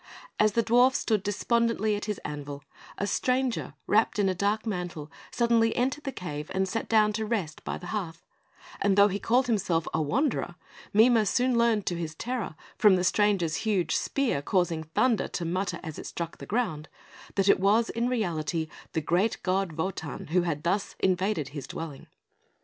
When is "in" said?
4.17-4.27, 17.91-18.09